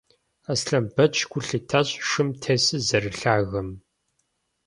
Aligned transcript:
Аслъэнбэч 0.51 1.15
гу 1.29 1.39
лъитащ 1.47 1.89
шым 2.09 2.29
тесыр 2.41 2.81
зэрылъагэм. 2.87 3.69